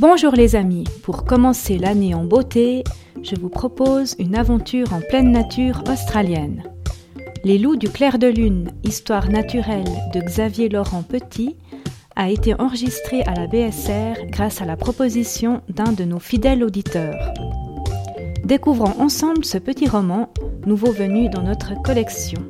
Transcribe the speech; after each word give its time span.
Bonjour 0.00 0.32
les 0.32 0.56
amis, 0.56 0.84
pour 1.02 1.26
commencer 1.26 1.76
l'année 1.76 2.14
en 2.14 2.24
beauté, 2.24 2.84
je 3.22 3.36
vous 3.36 3.50
propose 3.50 4.16
une 4.18 4.34
aventure 4.34 4.94
en 4.94 5.02
pleine 5.02 5.30
nature 5.30 5.84
australienne. 5.92 6.62
Les 7.44 7.58
loups 7.58 7.76
du 7.76 7.90
clair 7.90 8.18
de 8.18 8.26
lune, 8.26 8.70
histoire 8.82 9.28
naturelle 9.28 9.84
de 10.14 10.20
Xavier 10.20 10.70
Laurent 10.70 11.02
Petit, 11.02 11.54
a 12.16 12.30
été 12.30 12.58
enregistré 12.58 13.20
à 13.24 13.34
la 13.34 13.46
BSR 13.46 14.24
grâce 14.28 14.62
à 14.62 14.64
la 14.64 14.78
proposition 14.78 15.60
d'un 15.68 15.92
de 15.92 16.04
nos 16.04 16.18
fidèles 16.18 16.64
auditeurs. 16.64 17.34
Découvrons 18.42 18.98
ensemble 19.02 19.44
ce 19.44 19.58
petit 19.58 19.86
roman, 19.86 20.30
nouveau 20.64 20.92
venu 20.92 21.28
dans 21.28 21.42
notre 21.42 21.74
collection. 21.82 22.40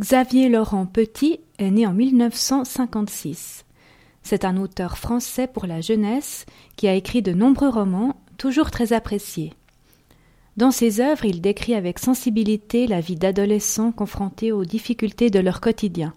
Xavier 0.00 0.48
Laurent 0.48 0.86
Petit 0.86 1.40
est 1.58 1.72
né 1.72 1.84
en 1.84 1.92
1956. 1.92 3.64
C'est 4.22 4.44
un 4.44 4.56
auteur 4.56 4.96
français 4.96 5.48
pour 5.48 5.66
la 5.66 5.80
jeunesse 5.80 6.46
qui 6.76 6.86
a 6.86 6.94
écrit 6.94 7.20
de 7.20 7.32
nombreux 7.32 7.68
romans, 7.68 8.14
toujours 8.36 8.70
très 8.70 8.92
appréciés. 8.92 9.54
Dans 10.56 10.70
ses 10.70 11.00
œuvres, 11.00 11.24
il 11.24 11.40
décrit 11.40 11.74
avec 11.74 11.98
sensibilité 11.98 12.86
la 12.86 13.00
vie 13.00 13.16
d'adolescents 13.16 13.90
confrontés 13.90 14.52
aux 14.52 14.64
difficultés 14.64 15.30
de 15.30 15.40
leur 15.40 15.60
quotidien. 15.60 16.14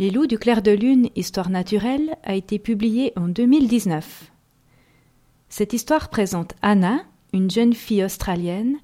Les 0.00 0.10
loups 0.10 0.26
du 0.26 0.36
clair 0.36 0.60
de 0.60 0.72
lune, 0.72 1.10
histoire 1.14 1.50
naturelle, 1.50 2.16
a 2.24 2.34
été 2.34 2.58
publié 2.58 3.12
en 3.14 3.28
2019. 3.28 4.32
Cette 5.48 5.74
histoire 5.74 6.08
présente 6.08 6.54
Anna, 6.60 7.04
une 7.32 7.52
jeune 7.52 7.72
fille 7.72 8.02
australienne, 8.02 8.78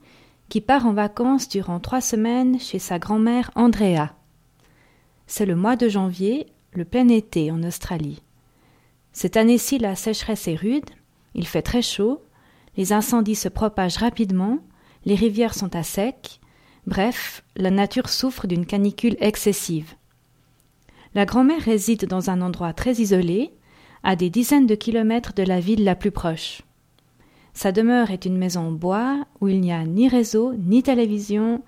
qui 0.51 0.61
part 0.61 0.85
en 0.85 0.93
vacances 0.93 1.49
durant 1.49 1.79
trois 1.79 2.01
semaines 2.01 2.59
chez 2.59 2.81
sa 2.81 2.99
grand-mère 2.99 3.53
Andrea. 3.55 4.09
C'est 5.29 5.47
le 5.47 5.55
mois 5.55 5.77
de 5.77 5.89
janvier, 5.89 6.47
le 6.73 6.85
plein 6.85 7.09
été 7.09 7.53
en 7.53 7.63
Australie. 7.63 8.21
Cette 9.13 9.37
année-ci, 9.37 9.79
la 9.79 9.95
sécheresse 9.95 10.49
est 10.49 10.57
rude, 10.57 10.91
il 11.35 11.47
fait 11.47 11.63
très 11.63 11.83
chaud, 11.83 12.21
les 12.77 12.93
incendies 12.93 13.37
se 13.37 13.49
propagent 13.49 13.99
rapidement, 13.99 14.59
les 15.05 15.15
rivières 15.15 15.55
sont 15.55 15.75
à 15.77 15.85
sec, 15.85 16.41
bref, 16.85 17.45
la 17.55 17.71
nature 17.71 18.09
souffre 18.09 18.49
d'une 18.49 18.67
canicule 18.67 19.17
excessive. 19.21 19.95
La 21.15 21.27
grand-mère 21.27 21.63
réside 21.63 22.07
dans 22.07 22.29
un 22.29 22.43
endroit 22.43 22.73
très 22.73 22.95
isolé, 22.95 23.53
à 24.03 24.17
des 24.17 24.31
dizaines 24.31 24.67
de 24.67 24.75
kilomètres 24.75 25.33
de 25.33 25.45
la 25.45 25.61
ville 25.61 25.85
la 25.85 25.95
plus 25.95 26.11
proche. 26.11 26.63
Sa 27.53 27.73
demeure 27.73 28.11
est 28.11 28.25
une 28.25 28.39
maison 28.39 28.69
en 28.69 28.73
bois 28.73 29.25
où 29.41 29.49
il 29.49 29.61
n'y 29.61 29.73
a 29.73 29.85
ni 29.85 30.09
réseau, 30.09 30.55
ni 30.55 30.83
télévision, 30.83 31.63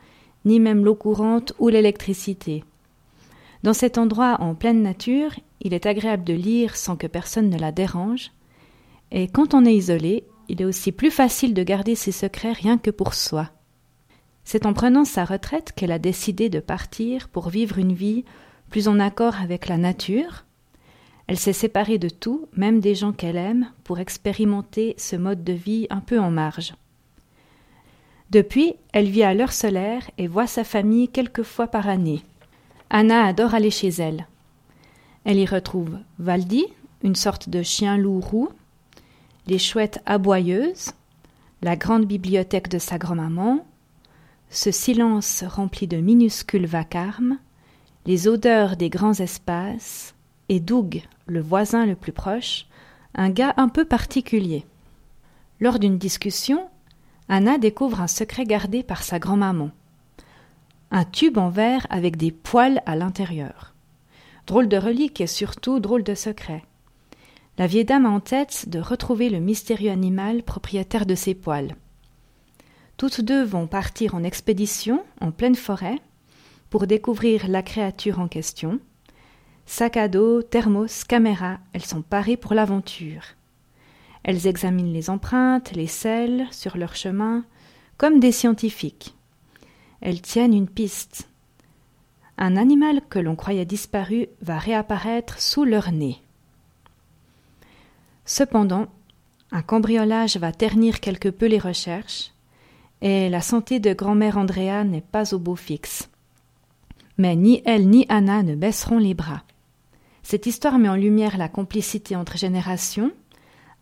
ni 0.44 0.60
même 0.60 0.84
l'eau 0.84 0.94
courante 0.94 1.52
ou 1.58 1.68
l'électricité. 1.68 2.64
Dans 3.62 3.74
cet 3.74 3.98
endroit 3.98 4.40
en 4.40 4.54
pleine 4.54 4.82
nature, 4.82 5.32
il 5.60 5.74
est 5.74 5.86
agréable 5.86 6.24
de 6.24 6.32
lire 6.32 6.76
sans 6.76 6.96
que 6.96 7.06
personne 7.06 7.48
ne 7.48 7.58
la 7.58 7.72
dérange, 7.72 8.32
et 9.10 9.28
quand 9.28 9.54
on 9.54 9.64
est 9.64 9.74
isolé, 9.74 10.24
il 10.48 10.60
est 10.60 10.64
aussi 10.64 10.90
plus 10.90 11.10
facile 11.10 11.54
de 11.54 11.62
garder 11.62 11.94
ses 11.94 12.12
secrets 12.12 12.52
rien 12.52 12.78
que 12.78 12.90
pour 12.90 13.14
soi. 13.14 13.50
C'est 14.44 14.66
en 14.66 14.72
prenant 14.72 15.04
sa 15.04 15.24
retraite 15.24 15.72
qu'elle 15.72 15.92
a 15.92 16.00
décidé 16.00 16.48
de 16.48 16.58
partir 16.58 17.28
pour 17.28 17.48
vivre 17.48 17.78
une 17.78 17.92
vie 17.92 18.24
plus 18.70 18.88
en 18.88 18.98
accord 18.98 19.40
avec 19.40 19.68
la 19.68 19.76
nature, 19.76 20.44
elle 21.32 21.38
s'est 21.38 21.54
séparée 21.54 21.96
de 21.96 22.10
tout, 22.10 22.46
même 22.58 22.80
des 22.80 22.94
gens 22.94 23.12
qu'elle 23.12 23.38
aime, 23.38 23.70
pour 23.84 23.98
expérimenter 24.00 24.94
ce 24.98 25.16
mode 25.16 25.42
de 25.42 25.54
vie 25.54 25.86
un 25.88 26.00
peu 26.00 26.20
en 26.20 26.30
marge. 26.30 26.74
Depuis, 28.28 28.74
elle 28.92 29.08
vit 29.08 29.22
à 29.22 29.32
l'heure 29.32 29.54
solaire 29.54 30.02
et 30.18 30.26
voit 30.26 30.46
sa 30.46 30.62
famille 30.62 31.08
quelques 31.08 31.42
fois 31.42 31.68
par 31.68 31.88
année. 31.88 32.22
Anna 32.90 33.24
adore 33.24 33.54
aller 33.54 33.70
chez 33.70 33.88
elle. 33.88 34.26
Elle 35.24 35.38
y 35.38 35.46
retrouve 35.46 35.96
Valdi, 36.18 36.66
une 37.02 37.16
sorte 37.16 37.48
de 37.48 37.62
chien-loup 37.62 38.20
roux, 38.20 38.50
les 39.46 39.58
chouettes 39.58 40.02
aboyeuses, 40.04 40.90
la 41.62 41.76
grande 41.76 42.04
bibliothèque 42.04 42.68
de 42.68 42.78
sa 42.78 42.98
grand-maman, 42.98 43.64
ce 44.50 44.70
silence 44.70 45.44
rempli 45.48 45.86
de 45.86 45.96
minuscules 45.96 46.66
vacarmes, 46.66 47.38
les 48.04 48.28
odeurs 48.28 48.76
des 48.76 48.90
grands 48.90 49.18
espaces, 49.18 50.14
et 50.52 50.60
Doug, 50.60 51.00
le 51.24 51.40
voisin 51.40 51.86
le 51.86 51.94
plus 51.94 52.12
proche, 52.12 52.66
un 53.14 53.30
gars 53.30 53.54
un 53.56 53.70
peu 53.70 53.86
particulier. 53.86 54.66
Lors 55.60 55.78
d'une 55.78 55.96
discussion, 55.96 56.68
Anna 57.30 57.56
découvre 57.56 58.02
un 58.02 58.06
secret 58.06 58.44
gardé 58.44 58.82
par 58.82 59.02
sa 59.02 59.18
grand-maman. 59.18 59.70
Un 60.90 61.06
tube 61.06 61.38
en 61.38 61.48
verre 61.48 61.86
avec 61.88 62.18
des 62.18 62.32
poils 62.32 62.82
à 62.84 62.96
l'intérieur. 62.96 63.72
Drôle 64.46 64.68
de 64.68 64.76
relique 64.76 65.22
et 65.22 65.26
surtout 65.26 65.80
drôle 65.80 66.02
de 66.02 66.14
secret. 66.14 66.62
La 67.56 67.66
vieille 67.66 67.86
dame 67.86 68.04
a 68.04 68.10
en 68.10 68.20
tête 68.20 68.68
de 68.68 68.78
retrouver 68.78 69.30
le 69.30 69.40
mystérieux 69.40 69.90
animal 69.90 70.42
propriétaire 70.42 71.06
de 71.06 71.14
ces 71.14 71.34
poils. 71.34 71.76
Toutes 72.98 73.22
deux 73.22 73.42
vont 73.42 73.66
partir 73.66 74.14
en 74.14 74.22
expédition 74.22 75.02
en 75.22 75.30
pleine 75.30 75.54
forêt 75.54 75.98
pour 76.68 76.86
découvrir 76.86 77.48
la 77.48 77.62
créature 77.62 78.20
en 78.20 78.28
question, 78.28 78.80
Sac 79.74 79.96
à 79.96 80.06
dos, 80.06 80.42
thermos, 80.42 81.02
caméra, 81.02 81.58
elles 81.72 81.86
sont 81.86 82.02
parées 82.02 82.36
pour 82.36 82.52
l'aventure. 82.52 83.22
Elles 84.22 84.46
examinent 84.46 84.92
les 84.92 85.08
empreintes, 85.08 85.72
les 85.72 85.86
selles 85.86 86.46
sur 86.50 86.76
leur 86.76 86.94
chemin, 86.94 87.46
comme 87.96 88.20
des 88.20 88.32
scientifiques. 88.32 89.14
Elles 90.02 90.20
tiennent 90.20 90.52
une 90.52 90.68
piste. 90.68 91.26
Un 92.36 92.58
animal 92.58 93.00
que 93.08 93.18
l'on 93.18 93.34
croyait 93.34 93.64
disparu 93.64 94.26
va 94.42 94.58
réapparaître 94.58 95.40
sous 95.40 95.64
leur 95.64 95.90
nez. 95.90 96.20
Cependant, 98.26 98.88
un 99.52 99.62
cambriolage 99.62 100.36
va 100.36 100.52
ternir 100.52 101.00
quelque 101.00 101.30
peu 101.30 101.46
les 101.46 101.58
recherches, 101.58 102.32
et 103.00 103.30
la 103.30 103.40
santé 103.40 103.80
de 103.80 103.94
grand-mère 103.94 104.36
Andrea 104.36 104.84
n'est 104.84 105.00
pas 105.00 105.32
au 105.32 105.38
beau 105.38 105.56
fixe. 105.56 106.10
Mais 107.16 107.36
ni 107.36 107.62
elle 107.64 107.88
ni 107.88 108.04
Anna 108.10 108.42
ne 108.42 108.54
baisseront 108.54 108.98
les 108.98 109.14
bras. 109.14 109.44
Cette 110.22 110.46
histoire 110.46 110.78
met 110.78 110.88
en 110.88 110.96
lumière 110.96 111.36
la 111.36 111.48
complicité 111.48 112.16
entre 112.16 112.38
générations. 112.38 113.12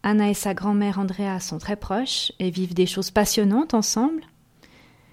Anna 0.03 0.31
et 0.31 0.35
sa 0.35 0.55
grand-mère 0.55 0.99
Andrea 0.99 1.39
sont 1.41 1.59
très 1.59 1.77
proches 1.77 2.33
et 2.39 2.51
vivent 2.51 2.75
des 2.75 2.87
choses 2.87 3.11
passionnantes 3.11 3.75
ensemble. 3.75 4.23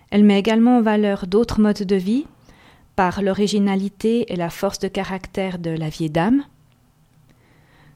Elle 0.10 0.24
met 0.24 0.40
également 0.40 0.78
en 0.78 0.82
valeur 0.82 1.28
d'autres 1.28 1.60
modes 1.60 1.84
de 1.84 1.96
vie 1.96 2.26
par 2.96 3.22
l'originalité 3.22 4.32
et 4.32 4.36
la 4.36 4.50
force 4.50 4.80
de 4.80 4.88
caractère 4.88 5.60
de 5.60 5.70
la 5.70 5.90
vieille 5.90 6.10
dame. 6.10 6.44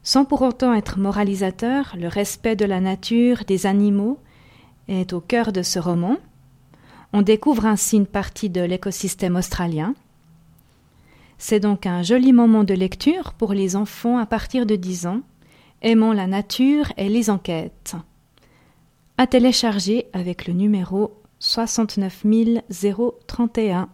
Sans 0.03 0.25
pour 0.25 0.41
autant 0.41 0.74
être 0.74 1.00
moralisateur, 1.00 1.96
le 1.97 2.08
respect 2.08 2.56
de 2.56 2.66
la 2.66 2.81
nature, 2.81 3.44
des 3.47 3.66
animaux, 3.66 4.20
est 4.88 5.14
au 5.14 5.22
cœur 5.22 5.52
de 5.52 5.64
ce 5.64 5.80
roman. 5.80 6.18
On 7.14 7.22
découvre 7.22 7.66
ainsi 7.66 7.97
une 7.97 8.08
partie 8.08 8.50
de 8.50 8.62
l'écosystème 8.62 9.36
australien. 9.36 9.96
C'est 11.44 11.59
donc 11.59 11.88
un 11.88 12.03
joli 12.03 12.34
moment 12.34 12.63
de 12.63 12.75
lecture 12.75 13.34
pour 13.34 13.53
les 13.53 13.75
enfants 13.75 14.19
à 14.19 14.28
partir 14.28 14.68
de 14.68 14.75
10 14.75 15.07
ans, 15.07 15.22
aimant 15.81 16.13
la 16.13 16.28
nature 16.28 16.94
et 16.97 17.09
les 17.09 17.31
enquêtes. 17.31 17.96
À 19.18 19.25
télécharger 19.25 20.06
avec 20.13 20.46
le 20.46 20.53
numéro 20.53 21.19
69031. 21.40 23.90